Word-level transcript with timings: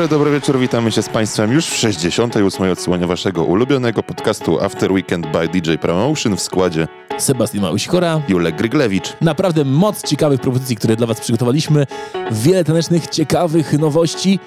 Dobry, 0.00 0.18
dobry 0.18 0.30
wieczór, 0.32 0.58
witamy 0.58 0.92
się 0.92 1.02
z 1.02 1.08
Państwem 1.08 1.52
już 1.52 1.66
w 1.66 1.76
68. 1.76 2.72
odsłonie 2.72 3.06
Waszego 3.06 3.44
ulubionego 3.44 4.02
podcastu 4.02 4.60
After 4.60 4.92
Weekend 4.92 5.26
by 5.26 5.48
DJ 5.48 5.74
Promotion 5.74 6.36
w 6.36 6.40
składzie 6.40 6.88
Sebastian 7.18 7.62
Małysikora. 7.62 8.20
Julek 8.28 8.56
Gryglewicz. 8.56 9.16
Naprawdę 9.20 9.64
moc 9.64 10.02
ciekawych 10.02 10.40
propozycji, 10.40 10.76
które 10.76 10.96
dla 10.96 11.06
Was 11.06 11.20
przygotowaliśmy. 11.20 11.86
Wiele 12.30 12.64
tanecznych, 12.64 13.08
ciekawych 13.08 13.72
nowości. 13.72 14.38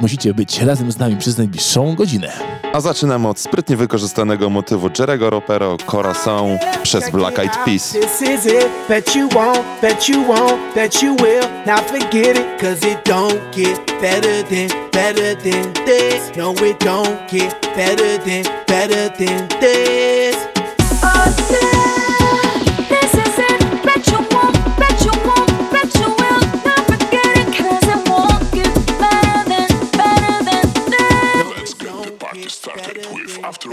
Musicie 0.00 0.34
być 0.34 0.60
razem 0.60 0.92
z 0.92 0.98
nami 0.98 1.16
przez 1.16 1.38
najbliższą 1.38 1.94
godzinę. 1.94 2.32
A 2.72 2.80
zaczynamy 2.80 3.28
od 3.28 3.38
sprytnie 3.38 3.76
wykorzystanego 3.76 4.50
motywu 4.50 4.90
Jerego 4.98 5.30
Ropero 5.30 5.76
Corazon 5.90 6.58
przez 6.82 7.10
Black 7.10 7.38
Eyed 7.38 7.56
Peas. 7.64 7.92
This 7.92 8.22
is 8.22 8.46
it. 8.46 8.68
Bet 8.88 9.16
you 9.16 9.28
won't, 9.28 9.62
bet 9.82 10.08
you 10.08 10.24
won't, 10.24 10.74
bet 10.74 11.02
you 11.02 11.16
will. 11.16 11.48
Now 11.66 11.78
forget 11.78 12.36
it, 12.36 12.60
cause 12.60 12.92
it 12.92 13.04
don't 13.04 13.56
get 13.56 14.00
better 14.00 14.42
than, 14.42 14.90
better 14.92 15.36
than 15.36 15.72
this. 15.72 16.36
No, 16.36 16.52
it 16.52 16.84
don't 16.84 17.30
get 17.30 17.60
better 17.76 18.18
than, 18.18 18.44
better 18.66 19.08
than 19.18 19.48
this. 19.60 20.36
This 21.48 22.09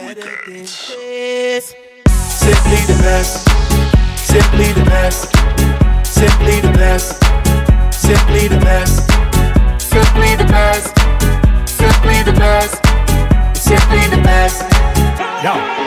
with 0.08 0.20
After 0.20 0.52
Weekend. 0.52 0.68
This. 0.68 1.76
Simply 2.08 2.82
the 2.88 2.98
best. 3.04 3.46
Simply 4.18 4.72
the 4.72 4.86
best. 4.86 5.36
Simply 6.06 6.62
the 6.62 6.72
best. 6.72 7.24
Simply 7.94 8.48
the 8.48 8.60
best. 8.60 9.04
Simply 9.82 10.36
the 10.36 10.46
best. 10.46 10.96
Simply 11.68 12.24
the 12.24 12.34
best. 12.34 12.76
Simply 13.58 14.08
the 14.08 14.22
best. 14.24 14.62
Yo, 15.44 15.87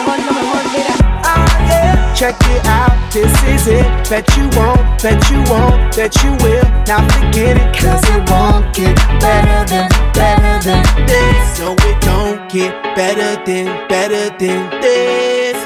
Check 2.21 2.37
it 2.39 2.65
out, 2.67 3.11
this 3.11 3.33
is 3.49 3.67
it. 3.67 3.83
Bet 4.07 4.29
you 4.37 4.43
won't, 4.55 5.01
bet 5.01 5.27
you 5.31 5.41
won't, 5.49 5.95
bet 5.95 6.13
you 6.23 6.29
will. 6.43 6.63
Now 6.85 7.01
forget 7.09 7.57
it, 7.57 7.73
cause 7.73 8.03
it 8.13 8.29
won't 8.29 8.75
get 8.75 8.95
better 9.19 9.65
than, 9.65 9.89
better 10.13 10.59
than 10.61 10.83
this. 11.07 11.59
No, 11.59 11.73
it 11.73 11.99
don't 12.01 12.47
get 12.47 12.73
better 12.95 13.43
than, 13.43 13.65
better 13.89 14.29
than 14.37 14.69
this. 14.81 15.57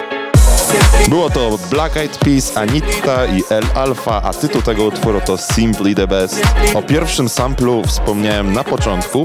Było 1.10 1.30
to 1.30 1.57
Black 1.69 1.98
Eyed 1.98 2.18
Peas, 2.18 2.57
Anita 2.57 3.25
i 3.25 3.44
El 3.50 3.63
Alfa, 3.75 4.22
a 4.24 4.34
tytuł 4.34 4.62
tego 4.62 4.84
utworu 4.84 5.22
to 5.22 5.38
Simply 5.38 5.96
the 5.96 6.07
Best. 6.07 6.42
O 6.74 6.81
pierwszym 6.81 7.30
samplu 7.30 7.84
wspomniałem 7.84 8.54
na 8.54 8.63
początku, 8.63 9.24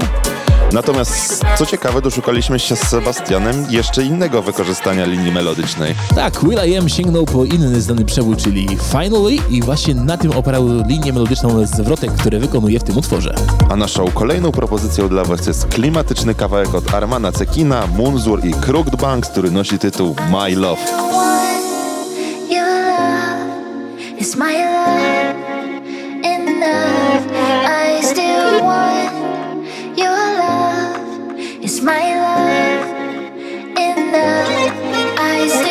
natomiast 0.73 1.43
co 1.57 1.65
ciekawe 1.65 2.01
doszukaliśmy 2.01 2.59
się 2.59 2.75
z 2.75 2.87
Sebastianem 2.87 3.65
jeszcze 3.69 4.03
innego 4.03 4.41
wykorzystania 4.41 5.05
linii 5.05 5.31
melodycznej. 5.31 5.95
Tak, 6.15 6.43
Will 6.43 6.59
I 6.71 6.77
Am 6.77 6.89
sięgnął 6.89 7.25
po 7.25 7.45
inny 7.45 7.81
znany 7.81 8.05
przebój, 8.05 8.35
czyli 8.35 8.67
Finally 8.91 9.37
i 9.49 9.61
właśnie 9.61 9.95
na 9.95 10.17
tym 10.17 10.31
oparł 10.31 10.83
linię 10.87 11.13
melodyczną 11.13 11.65
zwrotek, 11.65 12.11
które 12.11 12.39
wykonuje 12.39 12.79
w 12.79 12.83
tym 12.83 12.97
utworze. 12.97 13.35
A 13.69 13.75
naszą 13.75 14.11
kolejną 14.11 14.51
propozycją 14.51 15.09
dla 15.09 15.23
Was 15.23 15.47
jest 15.47 15.67
klimatyczny 15.67 16.35
kawałek 16.35 16.75
od 16.75 16.93
Armana 16.93 17.31
Cekina, 17.31 17.87
Munzur 17.87 18.45
i 18.45 18.53
Crooked 18.53 18.95
Banks, 18.95 19.29
który 19.29 19.51
nosi 19.51 19.79
tytuł 19.79 20.15
My 20.31 20.55
Love. 20.55 20.81
Is 24.19 24.35
my 24.35 24.53
love, 24.53 25.35
enough. 26.23 27.25
I 27.65 28.03
still 28.03 28.61
want 28.61 29.00
my 31.83 32.15
love, 32.15 33.01
enough. 33.75 34.73
I 35.17 35.47
still 35.47 35.70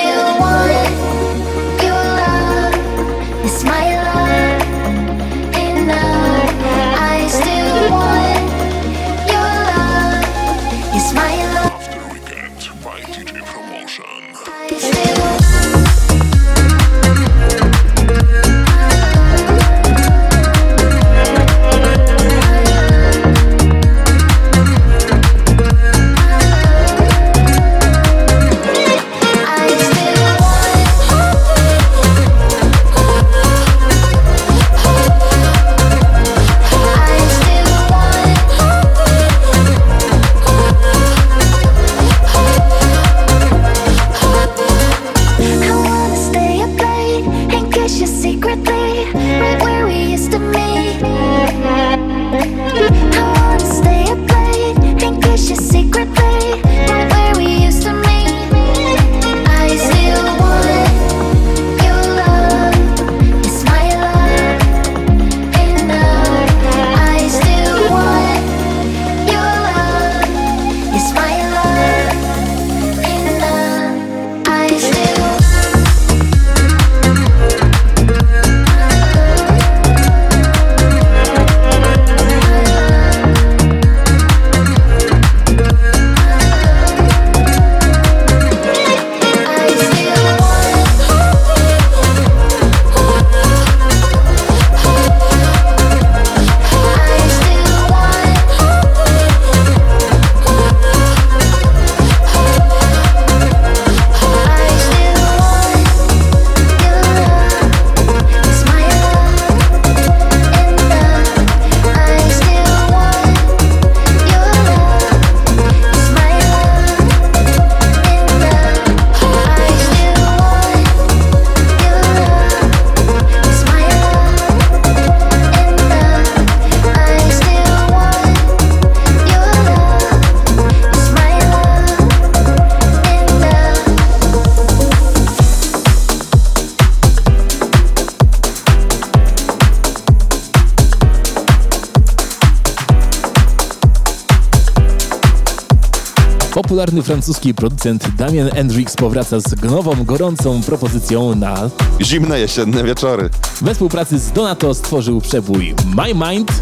Popularny 146.62 147.02
francuski 147.02 147.54
producent 147.54 148.08
Damien 148.16 148.50
Hendrix 148.50 148.96
powraca 148.96 149.40
z 149.40 149.62
nową, 149.62 150.04
gorącą 150.04 150.62
propozycją 150.62 151.34
na... 151.34 151.70
Zimne 152.00 152.40
jesienne 152.40 152.84
wieczory. 152.84 153.30
We 153.60 153.74
współpracy 153.74 154.18
z 154.18 154.32
Donato 154.32 154.74
stworzył 154.74 155.20
przebój 155.20 155.74
My 155.96 156.14
Mind. 156.14 156.52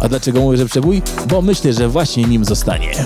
A 0.00 0.08
dlaczego 0.08 0.40
mówię, 0.40 0.58
że 0.58 0.66
przebój? 0.66 1.02
Bo 1.28 1.42
myślę, 1.42 1.72
że 1.72 1.88
właśnie 1.88 2.24
nim 2.24 2.44
zostanie. 2.44 3.04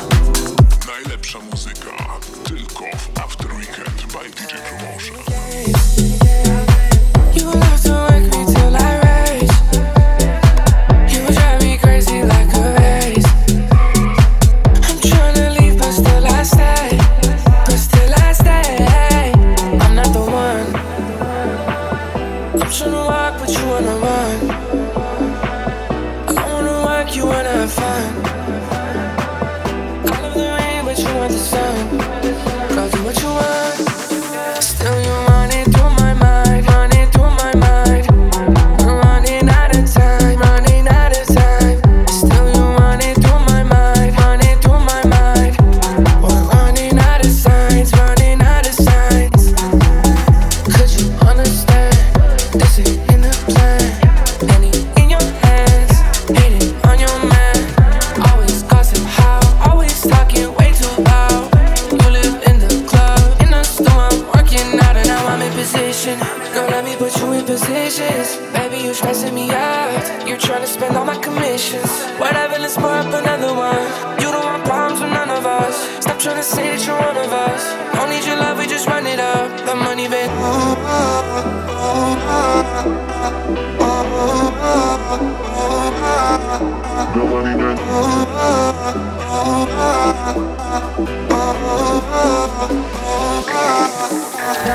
The 90.09 90.15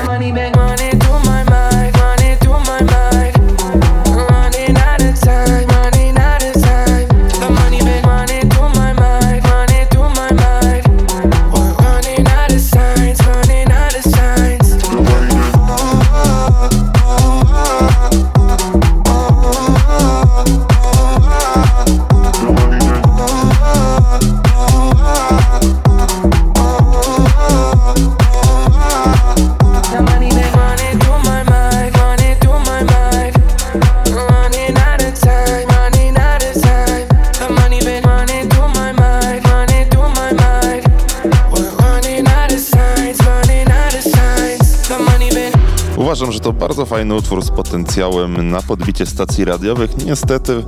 money 0.06 0.30
been 0.30 0.52
running 0.52 0.73
to 46.44 46.52
bardzo 46.52 46.86
fajny 46.86 47.14
utwór 47.14 47.42
z 47.42 47.50
potencjałem 47.50 48.50
na 48.50 48.62
podbicie 48.62 49.06
stacji 49.06 49.44
radiowych. 49.44 50.06
Niestety, 50.06 50.64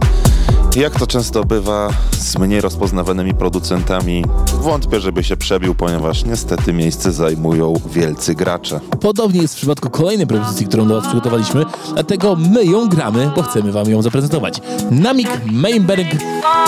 jak 0.76 0.98
to 0.98 1.06
często 1.06 1.44
bywa 1.44 1.90
z 2.18 2.38
mniej 2.38 2.60
rozpoznawanymi 2.60 3.34
producentami, 3.34 4.24
wątpię, 4.60 5.00
żeby 5.00 5.24
się 5.24 5.36
przebił, 5.36 5.74
ponieważ 5.74 6.24
niestety 6.24 6.72
miejsce 6.72 7.12
zajmują 7.12 7.74
wielcy 7.90 8.34
gracze. 8.34 8.80
Podobnie 9.00 9.40
jest 9.40 9.54
w 9.54 9.56
przypadku 9.56 9.90
kolejnej 9.90 10.26
propozycji, 10.26 10.66
którą 10.66 10.86
dla 10.86 10.96
Was 10.96 11.04
przygotowaliśmy, 11.04 11.64
dlatego 11.94 12.36
my 12.36 12.64
ją 12.64 12.88
gramy, 12.88 13.30
bo 13.36 13.42
chcemy 13.42 13.72
Wam 13.72 13.90
ją 13.90 14.02
zaprezentować. 14.02 14.60
Namik 14.90 15.28
Mainberg 15.52 16.08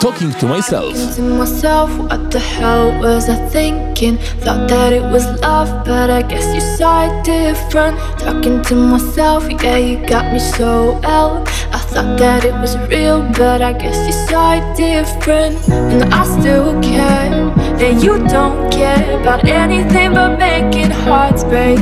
Talking 0.01 0.31
to 0.33 0.47
Myself. 0.47 0.95
Talking 0.95 1.15
to 1.15 1.23
myself, 1.23 1.99
what 1.99 2.31
the 2.31 2.39
hell 2.39 2.91
was 3.01 3.29
I 3.29 3.37
thinking? 3.49 4.19
Thought 4.45 4.69
that 4.69 4.93
it 4.93 5.03
was 5.03 5.25
love, 5.41 5.85
but 5.85 6.11
I 6.11 6.23
guess 6.23 6.53
you 6.55 6.61
saw 6.61 7.07
it 7.07 7.25
different. 7.25 7.99
Talking 8.19 8.63
to 8.63 8.75
myself, 8.75 9.51
yeah, 9.51 9.77
you 9.77 10.05
got 10.07 10.33
me 10.33 10.39
so 10.39 11.01
ill. 11.05 11.45
I 11.73 11.79
thought 11.91 12.19
that 12.19 12.45
it 12.45 12.55
was 12.55 12.77
real, 12.89 13.23
but 13.37 13.63
I 13.63 13.73
guess 13.73 13.99
you 14.07 14.13
saw 14.29 14.55
it 14.55 14.77
different. 14.77 15.57
And 15.69 16.13
I 16.13 16.25
still 16.39 16.81
care, 16.83 17.31
that 17.79 18.03
you 18.03 18.19
don't 18.29 18.73
care 18.73 19.21
about 19.21 19.45
anything 19.45 20.15
but 20.15 20.39
making 20.39 20.91
hearts 20.91 21.45
break. 21.45 21.79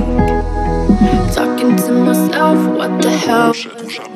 Talking 1.35 1.77
to 1.77 1.93
myself, 1.93 2.59
what 2.77 3.03
the 3.03 3.11
hell? 3.11 4.16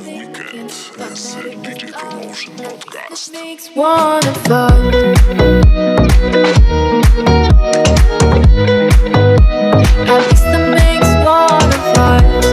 Us. 11.99 12.47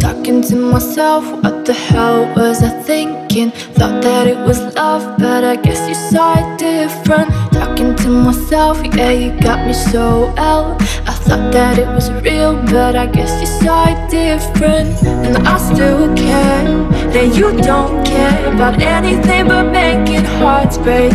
Talking 0.00 0.42
to 0.42 0.56
myself, 0.56 1.24
what 1.42 1.66
the 1.66 1.74
hell 1.74 2.32
was 2.36 2.62
I 2.62 2.70
thinking? 2.82 3.50
Thought 3.50 4.02
that 4.04 4.28
it 4.28 4.38
was 4.46 4.60
love, 4.76 5.18
but 5.18 5.31
to 8.02 8.08
myself, 8.08 8.82
yeah, 8.96 9.12
you 9.12 9.30
got 9.40 9.64
me 9.64 9.72
so 9.72 10.34
ill. 10.36 10.76
I 11.06 11.14
thought 11.24 11.52
that 11.52 11.78
it 11.78 11.86
was 11.86 12.10
real, 12.22 12.60
but 12.66 12.96
I 12.96 13.06
guess 13.06 13.40
you 13.40 13.46
saw 13.46 13.86
it 13.88 14.10
different. 14.10 15.00
And 15.04 15.36
I 15.46 15.56
still 15.58 16.12
care, 16.16 16.64
that 17.12 17.36
you 17.36 17.52
don't 17.62 18.04
care 18.04 18.52
about 18.52 18.82
anything 18.82 19.46
but 19.46 19.70
making 19.70 20.24
hearts 20.40 20.78
break. 20.78 21.12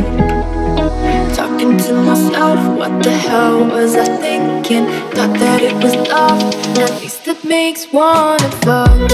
Talking 1.36 1.78
to 1.78 1.94
myself, 1.94 2.60
what 2.80 3.04
the 3.04 3.12
hell 3.12 3.66
was 3.66 3.94
I 3.96 4.06
thinking? 4.06 4.86
Thought 5.12 5.38
that 5.40 5.62
it 5.62 5.76
was 5.84 5.94
love, 6.08 6.42
at 6.80 7.02
least 7.02 7.28
it 7.28 7.44
makes 7.44 7.92
one 7.92 8.42
of 8.42 8.66
us. 8.66 9.12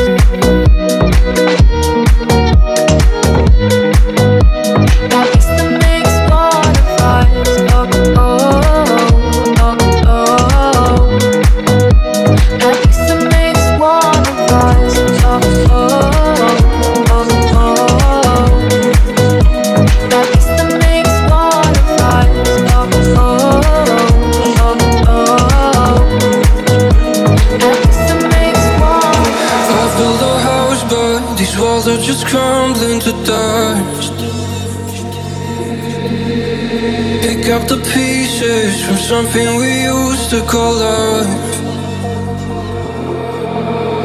the 37.76 37.84
pieces 37.92 38.86
from 38.86 38.98
something 38.98 39.58
we 39.58 39.84
used 39.84 40.30
to 40.30 40.42
call 40.46 40.74
love. 40.74 41.28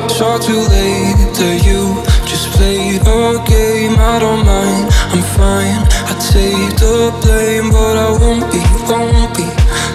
It's 0.05 0.21
all 0.23 0.39
too 0.39 0.63
late 0.73 1.29
that 1.39 1.59
you 1.69 1.81
just 2.25 2.49
played 2.57 3.03
a 3.03 3.45
game. 3.45 3.95
I 3.99 4.19
don't 4.21 4.47
mind, 4.47 4.89
I'm 5.13 5.23
fine. 5.37 5.83
I 6.09 6.15
take 6.33 6.73
the 6.81 7.13
blame, 7.21 7.71
but 7.71 7.97
I 8.07 8.11
won't 8.23 8.47
be, 8.53 8.63
won't 8.89 9.37
be 9.37 9.47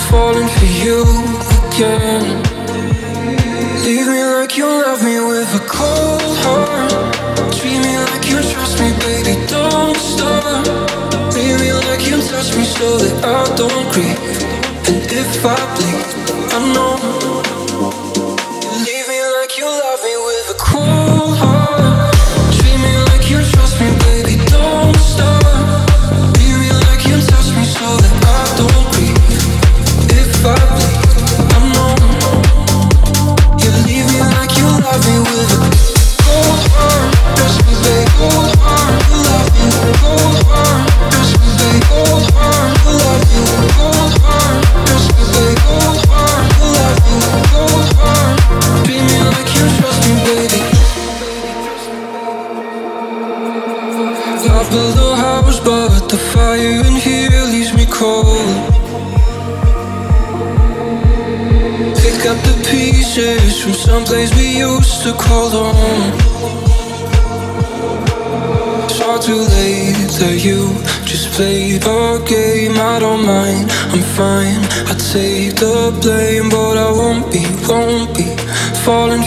falling 0.10 0.50
for 0.58 0.70
you 0.86 1.02
again. 1.72 2.43
so 12.84 12.98
that 12.98 13.24
I 13.24 13.56
don't 13.56 13.86
creep, 13.94 14.20
And 14.90 15.02
if 15.22 15.46
I 15.46 15.56
bleed, 15.76 16.54
I 16.54 16.74
know. 16.74 16.93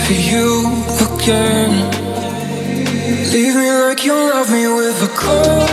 for 0.07 0.13
you 0.13 0.65
again. 1.01 1.73
Leave 3.33 3.57
me 3.57 3.71
like 3.73 4.05
you 4.05 4.13
love 4.13 4.53
me 4.53 4.69
with 4.69 5.03
a 5.03 5.09
cold. 5.17 5.66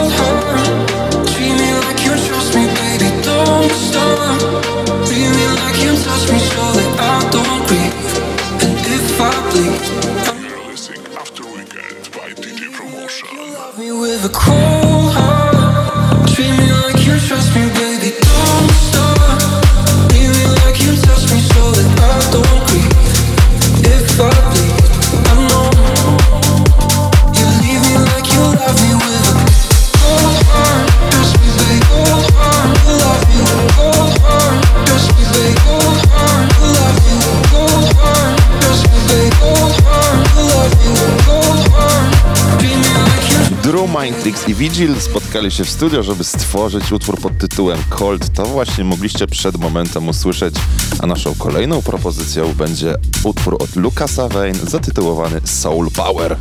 I 44.47 44.53
Vigil 44.53 45.01
spotkali 45.01 45.51
się 45.51 45.65
w 45.65 45.69
studio, 45.69 46.03
żeby 46.03 46.23
stworzyć 46.23 46.91
utwór 46.91 47.21
pod 47.21 47.37
tytułem 47.37 47.79
Cold. 47.89 48.33
To 48.33 48.45
właśnie 48.45 48.83
mogliście 48.83 49.27
przed 49.27 49.57
momentem 49.57 50.09
usłyszeć, 50.09 50.55
a 50.99 51.07
naszą 51.07 51.35
kolejną 51.35 51.81
propozycją 51.81 52.53
będzie 52.53 52.95
utwór 53.23 53.57
od 53.59 53.75
Lucasa 53.75 54.27
Vane 54.27 54.53
zatytułowany 54.53 55.41
Soul 55.45 55.91
Power. 55.91 56.37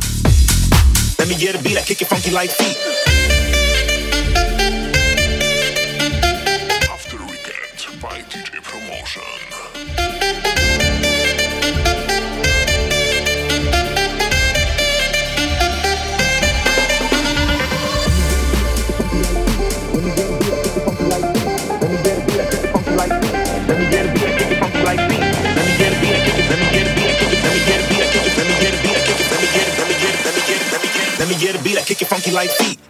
Let 1.19 1.29
me 1.29 1.35
get 1.35 1.55
a 1.55 1.59
beat, 1.59 1.83
I 1.83 1.87
kick 1.87 2.01
it 2.01 2.07
funky 2.07 2.29
like 2.29 2.53
feet. 2.53 2.92
yeah, 31.43 31.51
the 31.51 31.63
beat, 31.63 31.77
I 31.77 31.81
kick 31.81 32.01
it 32.01 32.07
funky 32.07 32.31
like 32.31 32.49
feet. 32.51 32.82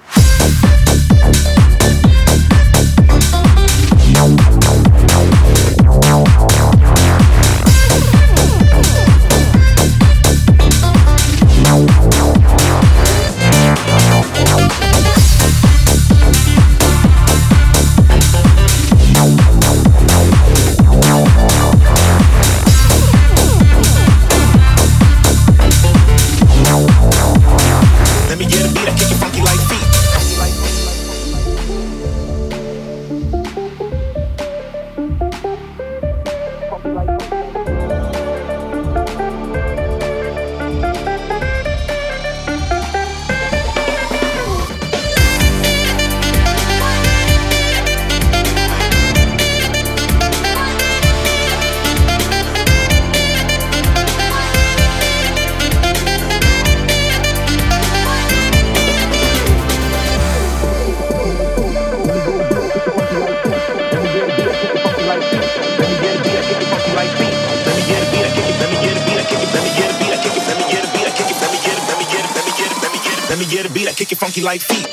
Let 73.33 73.39
me 73.39 73.47
get 73.47 73.65
a 73.65 73.69
beat, 73.73 73.87
I 73.87 73.93
kick 73.93 74.11
it 74.11 74.19
funky 74.19 74.41
like 74.41 74.61
feet. 74.61 74.87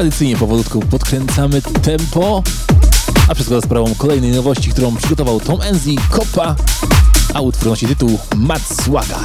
Tradycyjnie 0.00 0.36
powolutku 0.36 0.80
podkręcamy 0.80 1.62
tempo, 1.62 2.42
a 3.28 3.34
wszystko 3.34 3.60
za 3.60 3.66
sprawą 3.66 3.94
kolejnej 3.94 4.30
nowości, 4.30 4.70
którą 4.70 4.96
przygotował 4.96 5.40
Tom 5.40 5.62
Enzi 5.62 5.98
Kopa, 6.10 6.56
a 7.34 7.40
utwór 7.40 7.68
nosi 7.68 7.86
tytuł 7.86 8.18
Matswaga. 8.36 9.18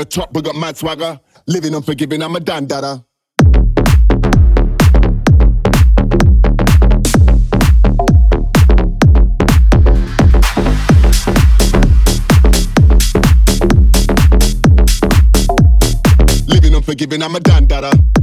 the 0.00 0.06
truck, 0.06 0.30
we 0.32 0.40
got 0.40 0.56
mad 0.56 0.78
swagger. 0.78 1.20
Living 1.46 1.74
unforgiving, 1.74 2.22
I'm 2.22 2.34
a 2.34 2.40
dandada. 2.40 3.04
Living 16.48 16.74
unforgiving, 16.74 17.22
I'm 17.22 17.36
a 17.36 17.40
dandada. 17.40 18.19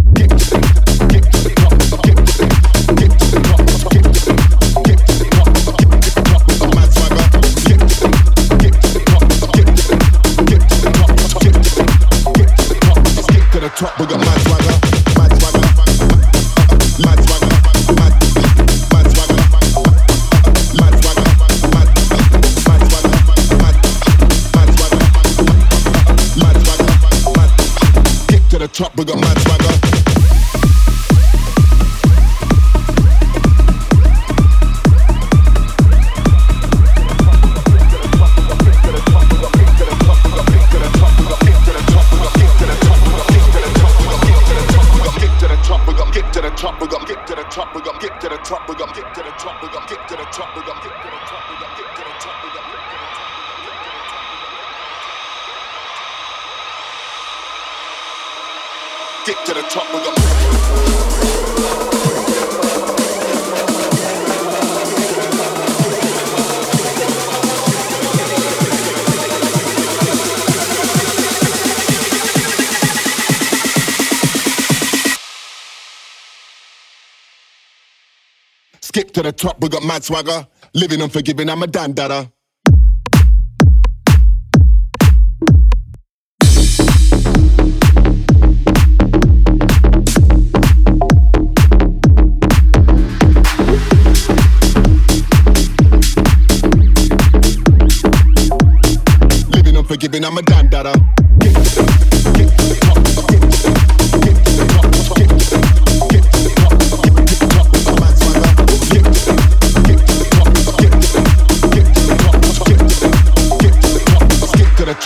mad 79.97 80.03
swagger. 80.03 80.47
Living 80.73 81.01
unforgiving, 81.01 81.49
I'm 81.49 81.63
a 81.63 81.67
dandada. 81.67 82.31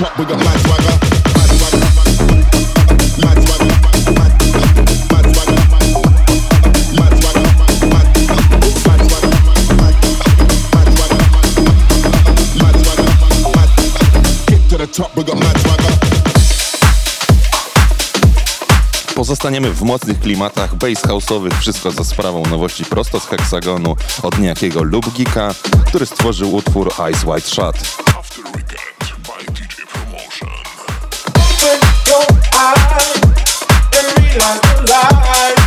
To. 0.02 0.08
Pozostaniemy 19.16 19.74
w 19.74 19.82
mocnych 19.82 20.20
klimatach 20.20 20.76
bass 20.76 21.04
house'owych, 21.04 21.60
wszystko 21.60 21.92
za 21.92 22.04
sprawą 22.04 22.44
nowości 22.46 22.86
prosto 22.86 23.20
z 23.20 23.26
heksagonu 23.26 23.96
od 24.24 24.40
niejakiego 24.40 24.84
Lubgika, 24.84 25.54
który 25.86 26.06
stworzył 26.06 26.56
utwór 26.56 26.94
Ice 27.12 27.28
White 27.28 27.48
Shot. 27.48 28.11
your 32.12 32.26
eyes 32.58 33.22
and 33.96 34.08
realize 34.20 34.62
the 34.62 34.86
lies. 34.90 35.61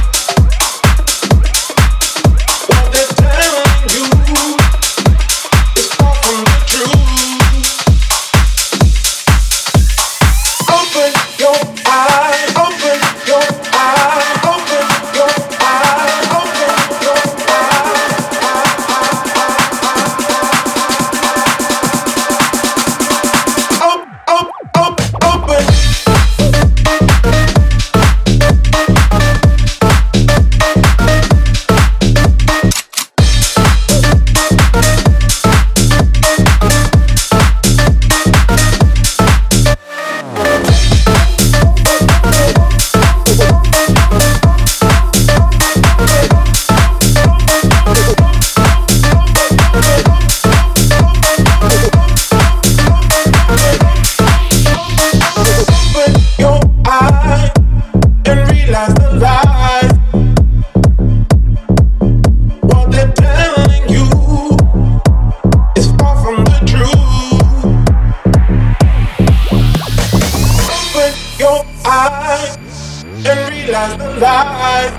lies. 74.44 74.92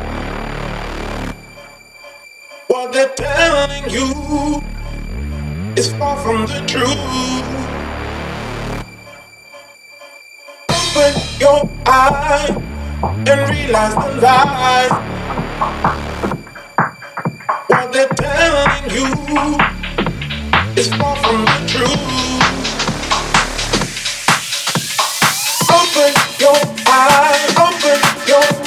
What 2.68 2.94
they're 2.94 3.14
telling 3.16 3.90
you 3.90 4.64
is 5.78 5.94
far 5.94 6.18
from 6.24 6.46
the 6.48 6.60
truth. 6.68 7.46
Open 10.70 11.14
your 11.40 11.70
eyes 11.88 12.50
and 13.30 13.40
realize 13.52 13.96
the 13.96 14.12
lies. 14.22 14.94
What 17.68 17.94
they're 17.94 18.08
telling 18.10 18.86
you 18.98 19.10
is 20.82 20.90
far 20.96 21.16
from 21.24 21.46
the 21.46 21.60
truth. 21.68 22.04
Open 25.80 26.14
your 26.40 26.62
eyes, 26.90 27.42
open 27.68 28.00
your 28.28 28.65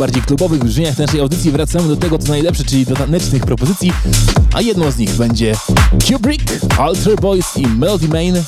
bardziej 0.00 0.22
klubowych 0.22 0.64
brzmieniach 0.64 0.98
naszej 0.98 1.20
audycji 1.20 1.50
wracamy 1.50 1.88
do 1.88 1.96
tego, 1.96 2.18
co 2.18 2.28
najlepsze, 2.28 2.64
czyli 2.64 2.86
do 2.86 2.96
tanecznych 2.96 3.46
propozycji, 3.46 3.92
a 4.54 4.60
jedną 4.60 4.90
z 4.90 4.96
nich 4.96 5.14
będzie 5.14 5.54
Kubrick, 6.08 6.44
Alter 6.78 7.16
Boys 7.16 7.56
i 7.56 7.66
Melody 7.66 8.08
Main. 8.08 8.42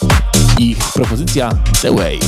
Ich 0.58 0.78
propozycja 0.78 1.50
The 1.82 1.96
Way. 1.96 2.18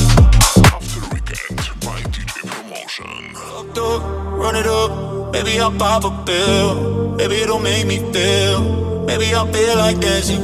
Run 4.37 4.55
it 4.55 4.67
up. 4.67 4.91
Maybe 5.33 5.59
I'll 5.59 5.71
pop 5.71 6.05
a 6.05 6.11
pill. 6.25 7.15
Maybe 7.17 7.35
it'll 7.41 7.59
make 7.59 7.85
me 7.85 7.97
feel. 8.13 8.61
Maybe 9.07 9.33
I'll 9.33 9.51
feel 9.53 9.77
like 9.77 9.99
dancing. 9.99 10.41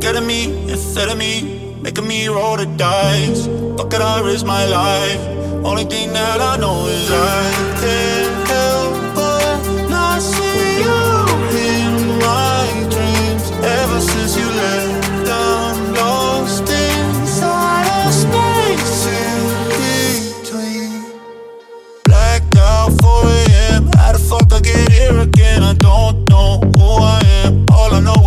Getting 0.00 0.26
me 0.26 0.44
instead 0.72 1.08
of 1.08 1.18
me. 1.18 1.42
Making 1.82 2.08
me 2.08 2.28
roll 2.28 2.56
the 2.56 2.66
dice. 2.76 3.46
Fuck 3.76 3.94
I 3.94 4.22
risk 4.24 4.46
my 4.46 4.64
life. 4.66 5.20
Only 5.64 5.84
thing 5.84 6.12
that 6.12 6.40
I 6.40 6.56
know 6.56 6.86
is 6.86 7.10
I 7.10 8.21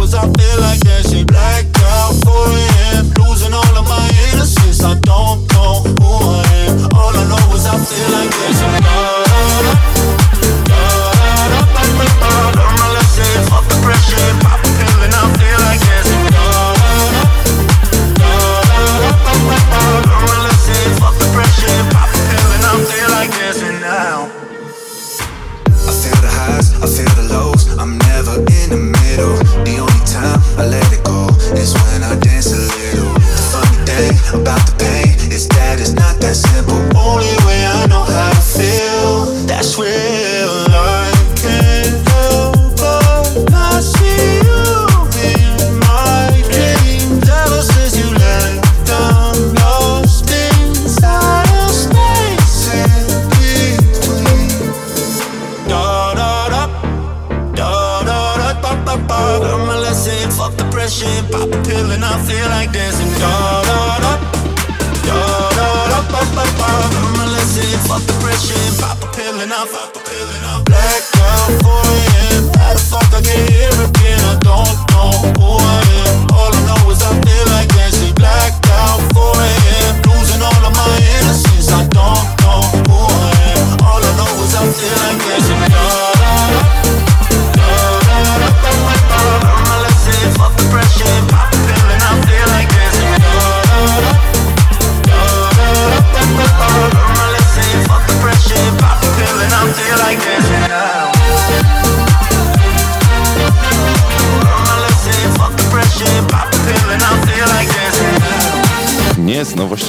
All 0.05 0.13
I 0.13 0.21
feel 0.37 0.61
like 0.61 0.79
dancing. 0.81 1.25
Blacked 1.25 1.81
out 1.81 2.13
4 2.25 2.31
a.m. 2.31 3.09
Losing 3.25 3.53
all 3.53 3.75
of 3.75 3.87
my 3.89 4.07
innocence. 4.29 4.83
I 4.83 4.93
don't 5.01 5.41
know 5.51 5.81
who 5.81 6.09
I 6.29 6.45
am. 6.69 6.93
All 6.93 7.09
I 7.09 7.25
know 7.25 7.55
is 7.55 7.65
I 7.65 7.73
feel 7.73 8.09
like 8.13 8.29
dancing. 8.29 8.69
Da-da-da, 8.85 9.73
da-da-da, 10.69 11.61
ba-ba-ba. 11.73 12.29
Learn 12.53 12.75
my 12.77 12.87
lesson. 12.93 13.49
Fuck 13.49 13.65
the 13.65 13.75
pressure. 13.81 14.05
Pop 14.05 14.13
a 14.21 14.37
pill 14.37 14.44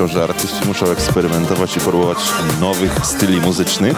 nowością, 0.00 0.18
że 0.18 0.24
artyści 0.24 0.66
muszą 0.66 0.87
eksperymentować 0.87 1.76
i 1.76 1.80
próbować 1.80 2.18
nowych 2.61 3.06
styli 3.06 3.40
muzycznych. 3.40 3.96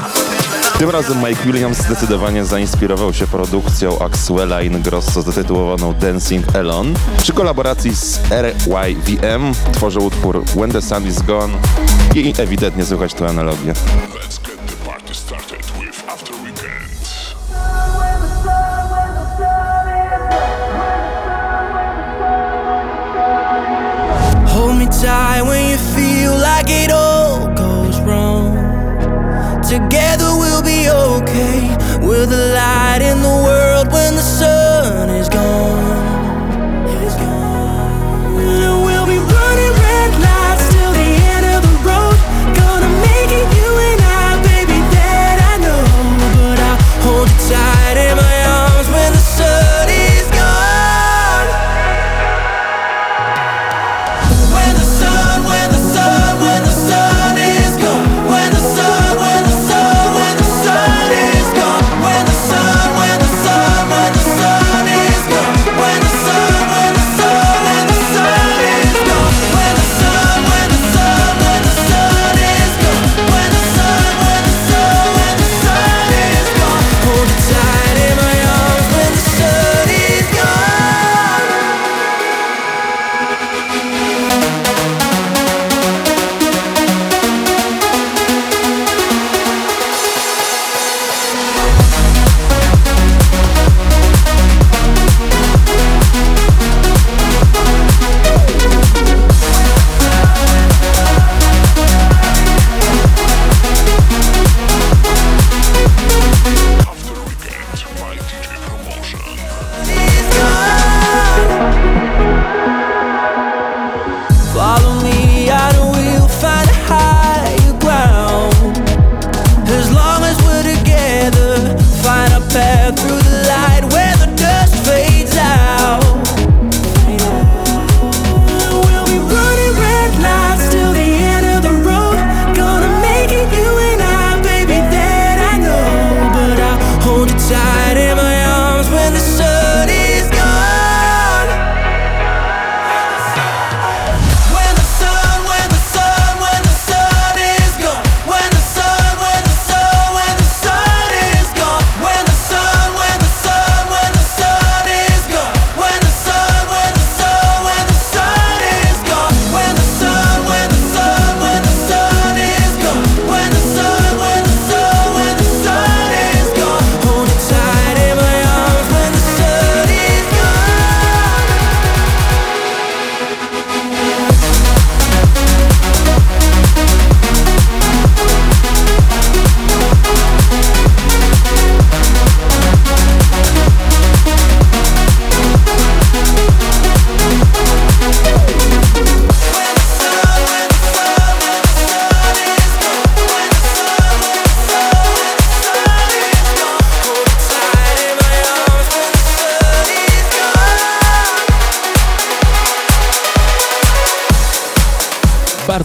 Tym 0.79 0.91
razem 0.91 1.19
Mike 1.19 1.45
Williams 1.45 1.79
zdecydowanie 1.79 2.45
zainspirował 2.45 3.13
się 3.13 3.27
produkcją 3.27 3.99
Axwella 3.99 4.63
Ingrosso 4.63 5.23
zatytułowaną 5.23 5.93
Dancing 5.93 6.57
Alone. 6.57 6.91
Przy 7.19 7.33
kolaboracji 7.33 7.97
z 7.97 8.21
RYVM 8.31 9.53
tworzył 9.73 10.05
utwór 10.05 10.45
When 10.45 10.73
the 10.73 10.83
Sun 10.83 11.07
is 11.07 11.23
Gone 11.23 11.55
i 12.15 12.35
ewidentnie 12.39 12.85
słychać 12.85 13.15
tu 13.15 13.25
analogię. 13.25 13.73
Let's 13.73 14.39
get 14.47 14.67
the 14.67 14.91
party 14.91 15.15
started 15.15 15.67
with 15.81 16.09
After 16.09 16.35
Weekend. 16.45 16.89
Hold 24.49 24.77
me 24.79 24.87
tight 24.87 25.43
when 25.43 25.68
it 26.69 26.91
all 26.91 27.49
goes 27.55 27.99
wrong. 28.01 28.55
Together 29.63 30.31
we'll 30.41 30.63
be 30.63 30.89
okay. 30.91 31.77
We're 32.07 32.27
the 32.27 32.53
light 32.55 33.01
in 33.03 33.23
the 33.23 33.37
world 33.49 33.93
when 33.93 34.15
the 34.15 34.23
sun 34.23 35.11
is 35.11 35.29
gone. 35.29 35.38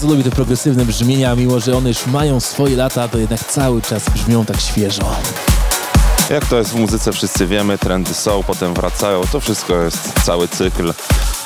Bardzo 0.03 0.15
lubię 0.15 0.29
te 0.29 0.35
progresywne 0.35 0.85
brzmienia, 0.85 1.35
mimo 1.35 1.59
że 1.59 1.77
one 1.77 1.89
już 1.89 2.05
mają 2.05 2.39
swoje 2.39 2.75
lata, 2.75 3.07
to 3.07 3.17
jednak 3.17 3.39
cały 3.39 3.81
czas 3.81 4.09
brzmią 4.09 4.45
tak 4.45 4.61
świeżo. 4.61 5.15
Jak 6.29 6.45
to 6.45 6.57
jest 6.57 6.71
w 6.71 6.75
muzyce, 6.75 7.11
wszyscy 7.11 7.47
wiemy, 7.47 7.77
trendy 7.77 8.13
są, 8.13 8.43
potem 8.43 8.73
wracają, 8.73 9.21
to 9.31 9.39
wszystko 9.39 9.83
jest 9.83 10.13
cały 10.25 10.47
cykl. 10.47 10.93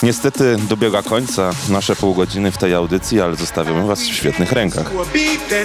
Niestety 0.04 0.58
dobiega 0.70 1.02
końca 1.04 1.52
nasze 1.70 1.96
pół 1.96 2.16
godziny 2.16 2.52
w 2.52 2.58
tej 2.58 2.74
audycji, 2.74 3.22
ale 3.22 3.36
zostawiamy 3.36 3.88
Was 3.88 4.02
w 4.02 4.14
świetnych 4.14 4.52
rękach. 4.52 4.92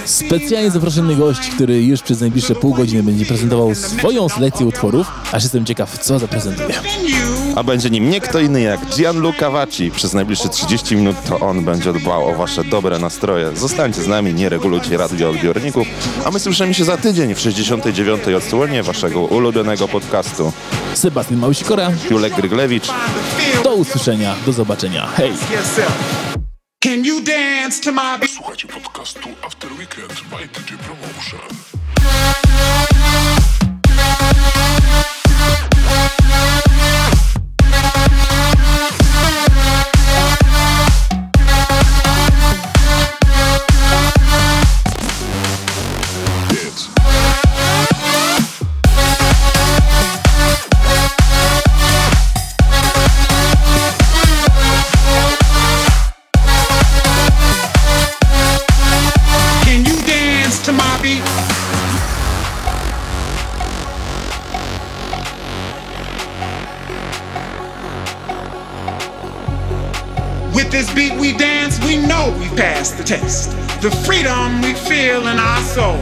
Specjalnie 0.05 0.71
zaproszony 0.71 1.15
gość, 1.15 1.49
który 1.49 1.83
już 1.83 2.01
przez 2.01 2.21
najbliższe 2.21 2.55
pół 2.55 2.73
godziny 2.73 3.03
będzie 3.03 3.25
prezentował 3.25 3.75
swoją 3.75 4.29
selekcję 4.29 4.65
utworów, 4.65 5.07
aż 5.31 5.43
jestem 5.43 5.65
ciekaw, 5.65 5.99
co 5.99 6.19
zaprezentuje. 6.19 6.75
A 7.55 7.63
będzie 7.63 7.89
nim 7.89 8.09
nie 8.09 8.21
kto 8.21 8.39
inny 8.39 8.61
jak 8.61 8.79
Gianluca 8.85 9.49
Vacci. 9.49 9.91
Przez 9.91 10.13
najbliższe 10.13 10.49
30 10.49 10.95
minut 10.95 11.15
to 11.29 11.39
on 11.39 11.65
będzie 11.65 11.93
dbał 11.93 12.27
o 12.27 12.35
Wasze 12.35 12.63
dobre 12.63 12.99
nastroje. 12.99 13.55
Zostańcie 13.55 14.01
z 14.01 14.07
nami, 14.07 14.33
nie 14.33 14.49
regulujcie 14.49 14.97
radioodbiorników, 14.97 15.87
a 16.25 16.31
my 16.31 16.39
słyszymy 16.39 16.73
się 16.73 16.83
za 16.83 16.97
tydzień 16.97 17.35
w 17.35 17.39
69. 17.39 18.27
odsłonie 18.37 18.83
Waszego 18.83 19.21
ulubionego 19.21 19.87
podcastu. 19.87 20.51
Sebastian 20.93 21.39
Małysikora, 21.39 21.91
Julek 22.09 22.35
Gryglewicz. 22.35 22.87
do 23.63 23.73
usłyszenia, 23.73 24.35
do 24.45 24.53
zobaczenia. 24.53 25.07
Hej! 25.07 25.31
Can 26.83 27.05
you 27.05 27.21
dance 27.21 27.83
to 27.83 27.91
my? 27.91 28.27
Słuchajcie 28.35 28.67
podcastu 28.67 29.29
After 29.47 29.71
Weekend 29.71 30.13
by 30.29 30.47
DJ 30.59 30.73
Promotion. 30.73 31.39
Passed 72.55 72.97
the 72.97 73.03
test. 73.03 73.51
The 73.81 73.91
freedom 74.05 74.61
we 74.61 74.73
feel 74.73 75.27
in 75.27 75.37
our 75.39 75.61
soul. 75.61 75.97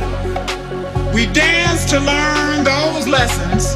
We 1.13 1.27
dance 1.31 1.85
to 1.91 1.99
learn 1.99 2.63
those 2.63 3.07
lessons 3.07 3.75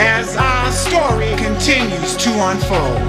as 0.00 0.36
our 0.36 0.70
story 0.72 1.32
continues 1.36 2.16
to 2.16 2.30
unfold. 2.50 3.00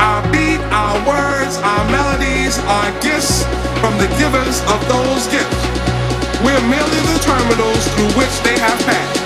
Our 0.00 0.22
beat, 0.32 0.60
our 0.72 0.96
words, 1.04 1.56
our 1.60 1.84
melodies 1.90 2.58
are 2.64 2.90
gifts 3.00 3.44
from 3.80 3.96
the 3.98 4.08
givers 4.16 4.60
of 4.68 4.80
those 4.88 5.26
gifts. 5.28 5.62
We're 6.44 6.64
merely 6.68 7.00
the 7.08 7.18
terminals 7.20 7.82
through 7.96 8.12
which 8.16 8.34
they 8.44 8.56
have 8.60 8.78
passed. 8.88 9.20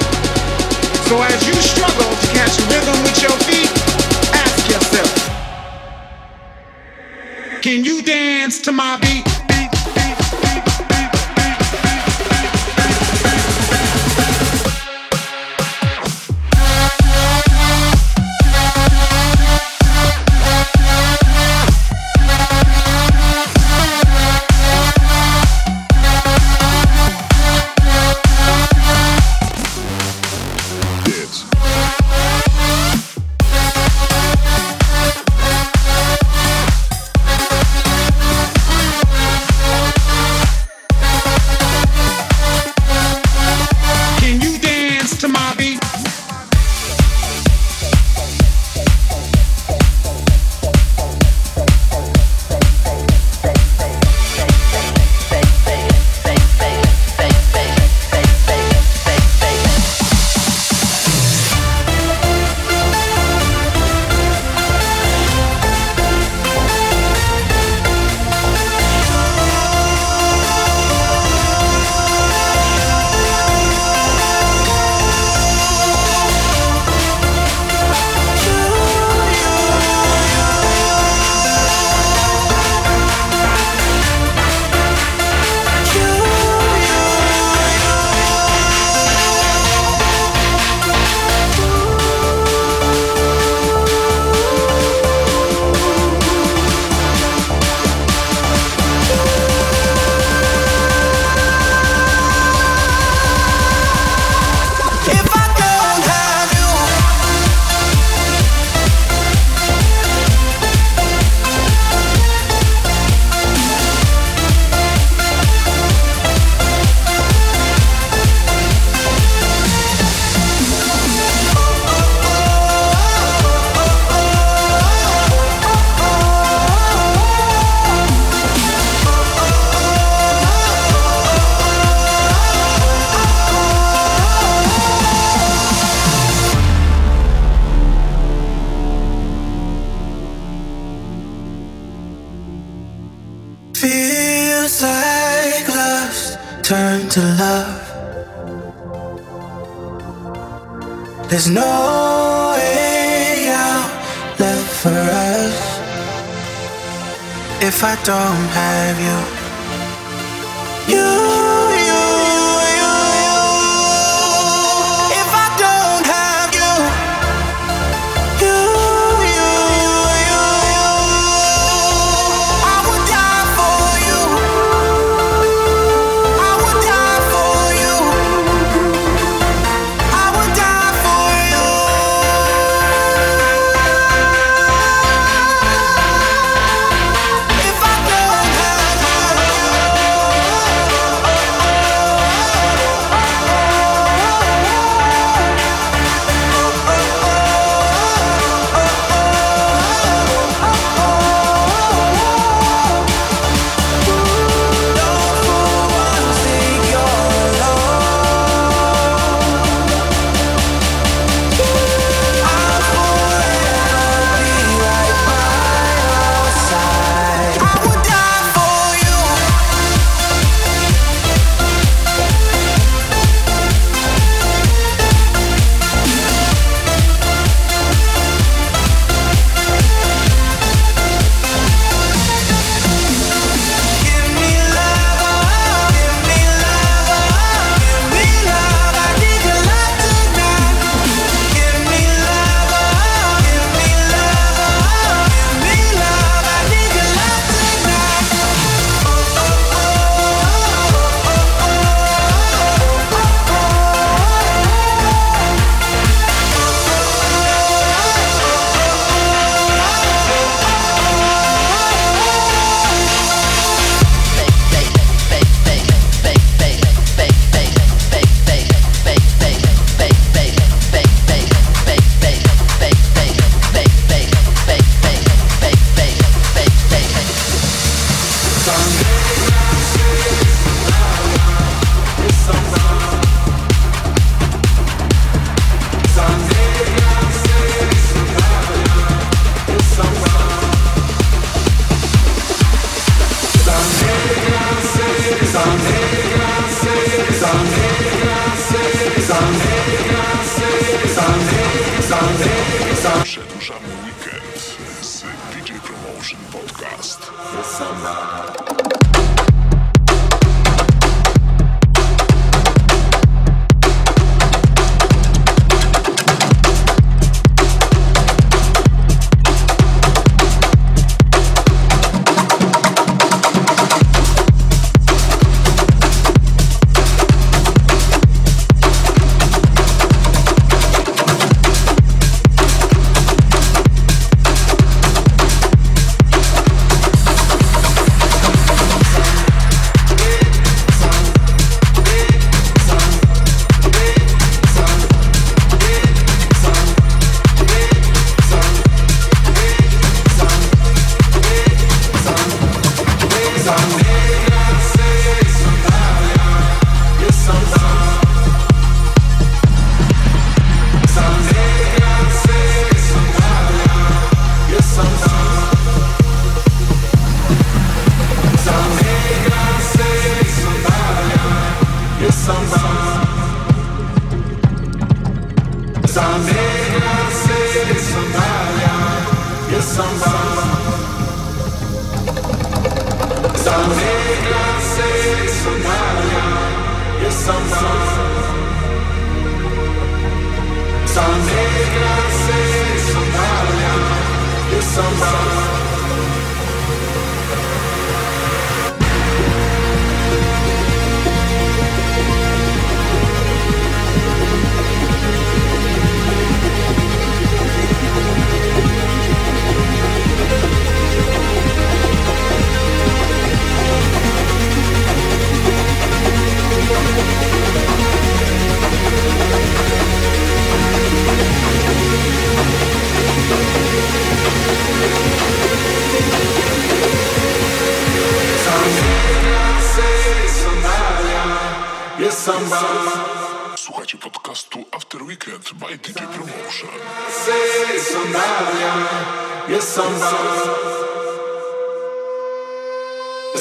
So 1.09 1.23
as 1.23 1.39
you 1.47 1.55
struggle 1.63 2.11
to 2.11 2.27
catch 2.35 2.55
rhythm 2.71 2.99
with 3.05 3.19
your 3.23 3.37
feet, 3.47 3.84
can 7.65 7.83
you 7.83 8.03
dance 8.03 8.61
to 8.61 8.73
my 8.73 8.99
beat? 8.99 9.34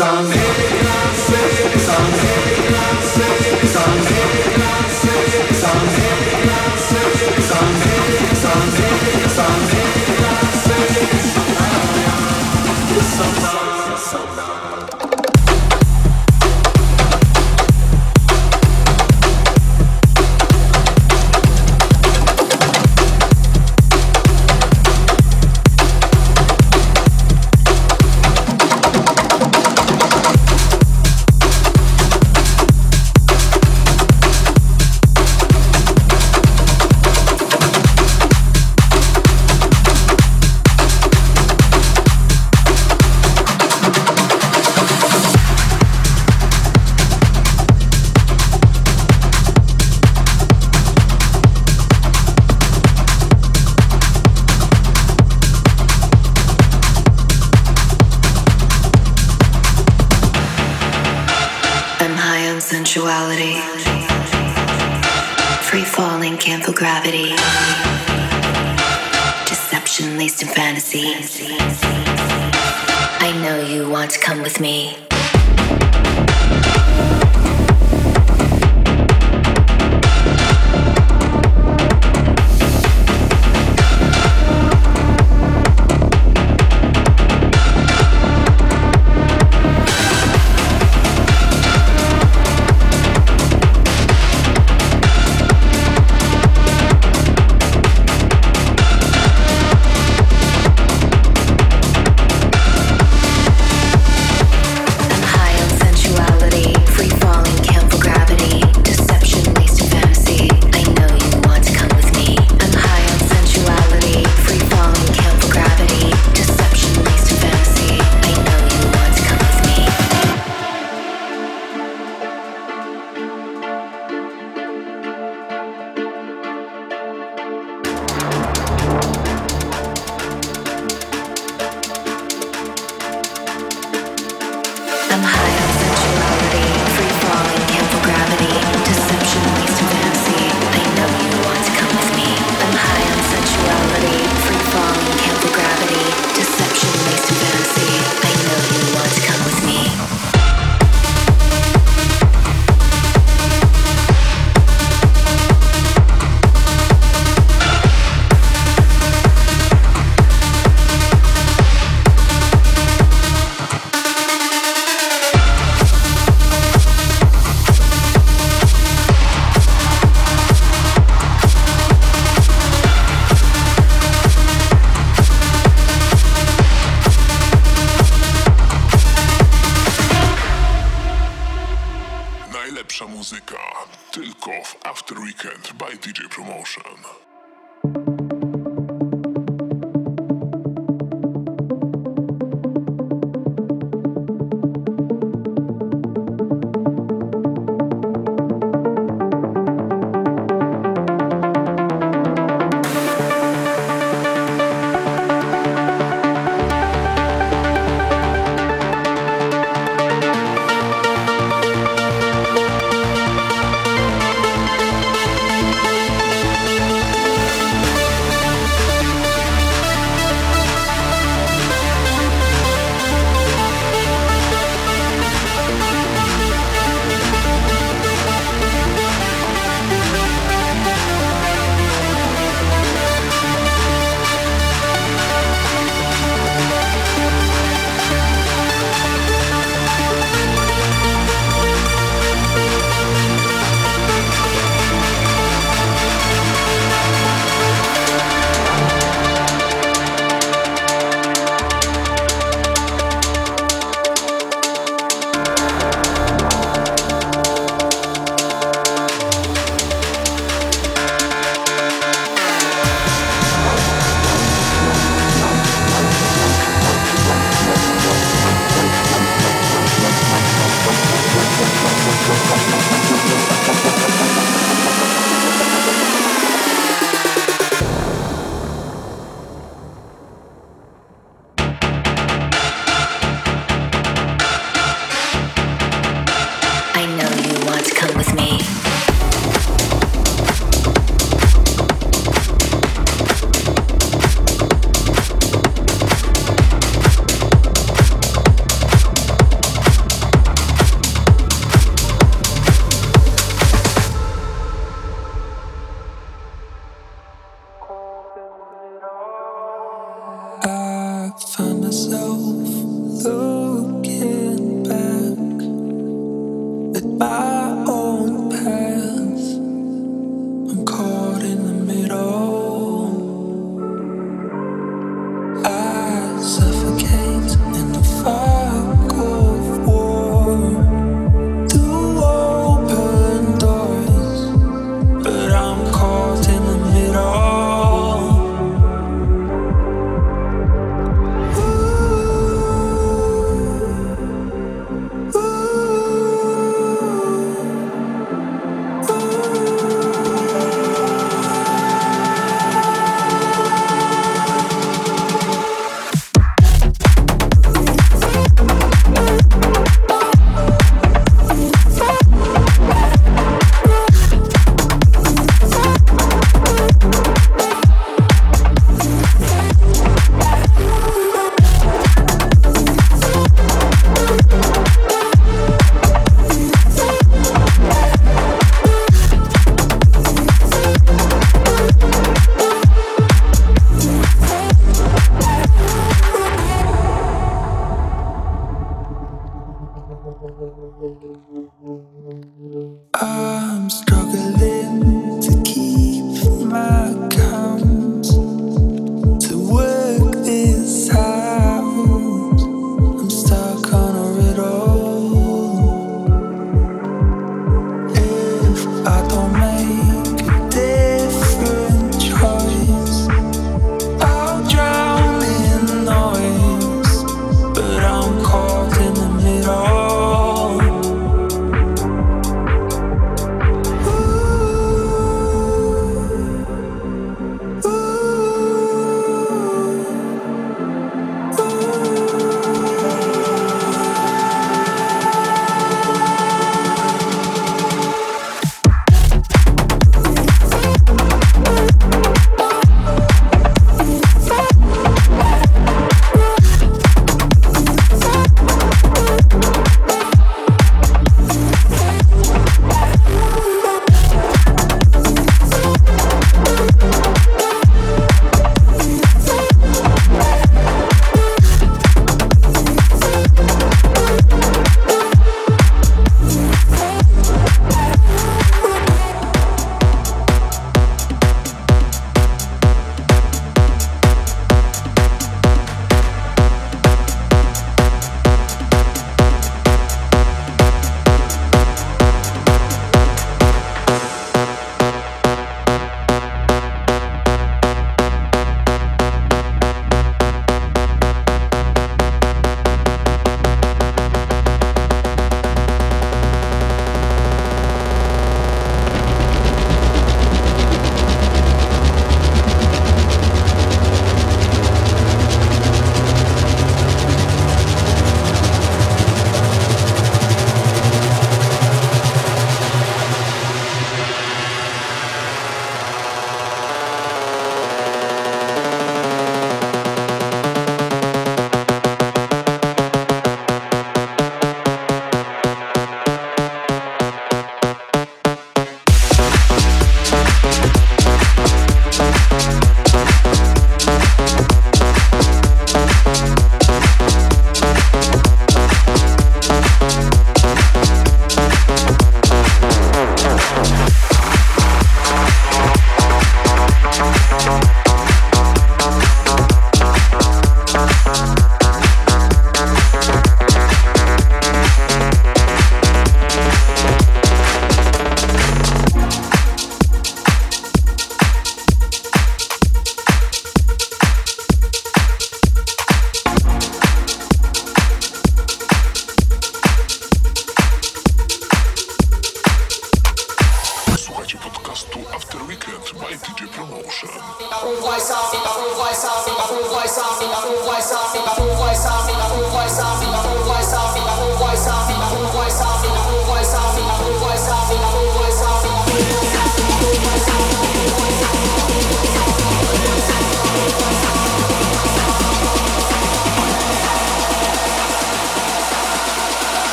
I'm 0.00 0.30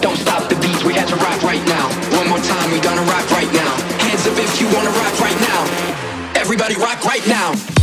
Don't 0.00 0.16
stop 0.16 0.48
the 0.48 0.54
beats. 0.56 0.84
we 0.84 0.94
had 0.94 1.08
to 1.08 1.16
rock 1.16 1.42
right 1.42 1.64
now. 1.66 1.88
One 2.16 2.28
more 2.28 2.38
time, 2.38 2.70
we 2.70 2.78
gonna 2.80 3.02
rock 3.02 3.28
right 3.30 3.52
now. 3.52 3.74
Hands 3.98 4.26
up 4.26 4.38
if 4.38 4.60
you 4.60 4.66
wanna 4.74 4.90
rock 4.90 5.18
right 5.20 5.40
now. 5.40 6.40
Everybody 6.40 6.76
rock 6.76 7.04
right 7.04 7.26
now. 7.26 7.77